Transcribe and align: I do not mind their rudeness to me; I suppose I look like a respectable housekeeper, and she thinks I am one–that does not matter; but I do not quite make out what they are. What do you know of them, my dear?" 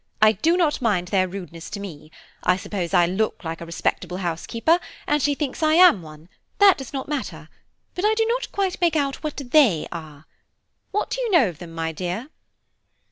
I 0.19 0.31
do 0.31 0.57
not 0.57 0.81
mind 0.81 1.09
their 1.09 1.27
rudeness 1.27 1.69
to 1.69 1.79
me; 1.79 2.09
I 2.41 2.57
suppose 2.57 2.91
I 2.91 3.05
look 3.05 3.43
like 3.43 3.61
a 3.61 3.67
respectable 3.67 4.17
housekeeper, 4.17 4.79
and 5.05 5.21
she 5.21 5.35
thinks 5.35 5.61
I 5.61 5.75
am 5.75 6.01
one–that 6.01 6.79
does 6.79 6.91
not 6.91 7.07
matter; 7.07 7.49
but 7.93 8.03
I 8.03 8.15
do 8.15 8.25
not 8.25 8.51
quite 8.51 8.81
make 8.81 8.95
out 8.95 9.23
what 9.23 9.37
they 9.37 9.87
are. 9.91 10.25
What 10.89 11.11
do 11.11 11.21
you 11.21 11.29
know 11.29 11.49
of 11.49 11.59
them, 11.59 11.73
my 11.73 11.91
dear?" 11.91 12.29